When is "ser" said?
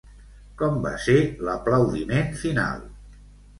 1.03-1.15